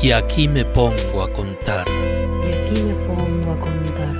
Y 0.00 0.12
aquí 0.12 0.46
me 0.46 0.64
pongo 0.64 1.22
a 1.22 1.32
contar. 1.32 1.84
Y 1.90 2.54
aquí 2.54 2.82
me 2.82 2.94
pongo 2.94 3.52
a 3.52 3.58
contar. 3.58 4.14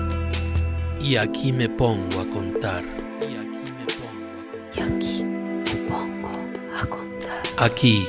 Y 1.00 1.16
aquí 1.16 1.52
me 1.52 1.68
pongo 1.68 2.21
a 2.21 2.27
contar. 2.35 2.82
Y 3.22 4.80
aquí 4.80 5.22
me 5.22 5.77
pongo 5.88 6.29
a 6.77 6.87
contar. 6.87 7.43
Aquí 7.59 8.04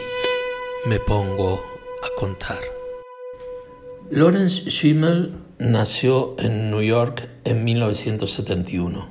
me 0.88 1.00
pongo 1.00 1.63
a 2.01 2.19
contar. 2.19 2.60
Lawrence 4.10 4.72
Schimmel 4.72 5.36
nació 5.60 6.36
en 6.40 6.72
New 6.72 6.81
York 6.81 7.29
en 7.44 7.63
1971. 7.63 9.10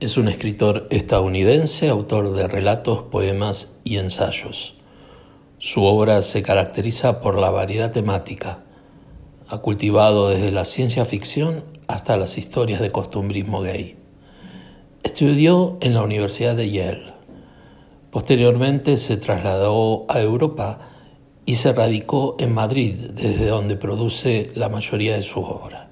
Es 0.00 0.16
un 0.16 0.26
escritor 0.26 0.88
estadounidense, 0.90 1.88
autor 1.88 2.32
de 2.32 2.48
relatos, 2.48 3.04
poemas 3.04 3.76
y 3.84 3.98
ensayos. 3.98 4.81
Su 5.72 5.84
obra 5.84 6.20
se 6.20 6.42
caracteriza 6.42 7.22
por 7.22 7.40
la 7.40 7.48
variedad 7.48 7.90
temática. 7.90 8.58
Ha 9.48 9.62
cultivado 9.62 10.28
desde 10.28 10.52
la 10.52 10.66
ciencia 10.66 11.06
ficción 11.06 11.64
hasta 11.86 12.18
las 12.18 12.36
historias 12.36 12.78
de 12.82 12.92
costumbrismo 12.92 13.62
gay. 13.62 13.96
Estudió 15.02 15.78
en 15.80 15.94
la 15.94 16.02
Universidad 16.02 16.56
de 16.56 16.70
Yale. 16.70 17.14
Posteriormente 18.10 18.98
se 18.98 19.16
trasladó 19.16 20.04
a 20.10 20.20
Europa 20.20 20.78
y 21.46 21.54
se 21.54 21.72
radicó 21.72 22.36
en 22.38 22.52
Madrid, 22.52 22.94
desde 23.14 23.46
donde 23.46 23.76
produce 23.76 24.52
la 24.54 24.68
mayoría 24.68 25.16
de 25.16 25.22
su 25.22 25.40
obra. 25.40 25.88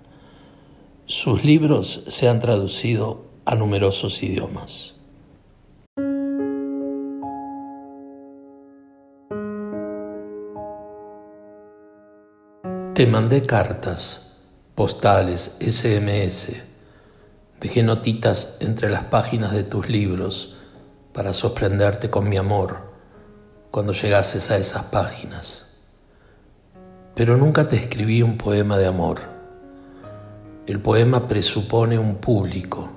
Sus 1.07 1.43
libros 1.43 2.03
se 2.07 2.29
han 2.29 2.39
traducido 2.39 3.25
a 3.47 3.55
numerosos 3.55 4.23
idiomas. 4.23 5.00
Te 13.01 13.07
mandé 13.07 13.47
cartas, 13.47 14.37
postales, 14.75 15.57
SMS. 15.59 16.53
Dejé 17.59 17.83
notitas 17.83 18.59
entre 18.61 18.91
las 18.91 19.05
páginas 19.05 19.55
de 19.55 19.65
tus 19.65 19.89
libros 19.89 20.59
para 21.15 21.33
sorprenderte 21.33 22.11
con 22.11 22.29
mi 22.29 22.37
amor 22.37 22.93
cuando 23.71 23.95
llegases 23.95 24.51
a 24.51 24.59
esas 24.59 24.85
páginas. 24.85 25.79
Pero 27.15 27.39
nunca 27.39 27.67
te 27.67 27.77
escribí 27.77 28.21
un 28.21 28.37
poema 28.37 28.77
de 28.77 28.89
amor. 28.89 29.21
El 30.67 30.79
poema 30.79 31.27
presupone 31.27 31.99
un 31.99 32.17
público, 32.17 32.91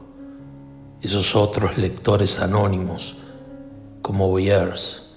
esos 1.01 1.33
otros 1.33 1.77
lectores 1.77 2.41
anónimos, 2.41 3.15
como 4.01 4.27
Boyers, 4.27 5.13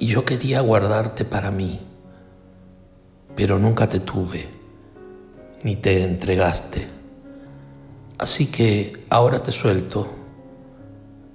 y 0.00 0.08
yo 0.08 0.24
quería 0.24 0.62
guardarte 0.62 1.24
para 1.24 1.52
mí 1.52 1.87
pero 3.38 3.56
nunca 3.56 3.88
te 3.88 4.00
tuve, 4.00 4.48
ni 5.62 5.76
te 5.76 6.02
entregaste. 6.02 6.88
Así 8.18 8.46
que 8.50 9.04
ahora 9.10 9.44
te 9.44 9.52
suelto, 9.52 10.08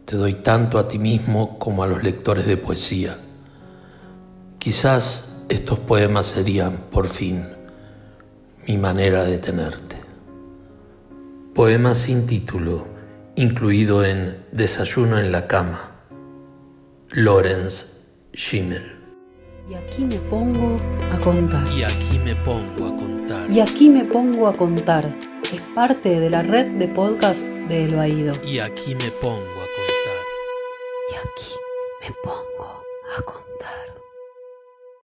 te 0.04 0.18
doy 0.18 0.34
tanto 0.34 0.80
a 0.80 0.86
ti 0.86 1.00
mismo 1.00 1.58
como 1.58 1.82
a 1.82 1.88
los 1.88 2.04
lectores 2.04 2.46
de 2.46 2.58
poesía. 2.58 3.16
Quizás 4.60 5.46
estos 5.48 5.80
poemas 5.80 6.26
serían, 6.26 6.90
por 6.92 7.08
fin, 7.08 7.46
mi 8.68 8.78
manera 8.78 9.24
de 9.24 9.38
tenerte. 9.38 9.96
Poema 11.56 11.96
sin 11.96 12.28
título, 12.28 12.86
incluido 13.38 14.04
en 14.04 14.46
Desayuno 14.52 15.20
en 15.20 15.32
la 15.32 15.48
cama. 15.48 15.92
Lawrence 17.12 18.10
Schimmel. 18.36 19.03
Y 19.70 19.76
aquí 19.76 20.04
me 20.04 20.18
pongo 20.30 20.78
a 21.14 21.20
contar. 21.20 21.66
Y 21.72 21.84
aquí 21.84 22.20
me 22.20 22.36
pongo 22.36 22.86
a 22.86 22.98
contar. 22.98 23.50
Y 23.50 23.62
aquí 23.62 23.88
me 23.88 24.04
pongo 24.04 24.48
a 24.48 24.58
contar. 24.58 25.06
Es 25.54 25.62
parte 25.74 26.20
de 26.20 26.30
la 26.30 26.42
red 26.42 26.66
de 26.78 26.88
podcast 26.90 27.44
de 27.70 27.86
El 27.86 27.96
Baído. 27.96 28.34
Y 28.46 28.60
aquí 28.60 28.94
me 28.94 29.10
pongo 29.22 29.38
a 29.38 29.68
contar. 29.78 30.24
Y 31.12 31.16
aquí 31.16 31.54
me 32.02 32.16
pongo 32.24 32.84
a 33.18 33.22
contar. 33.22 33.96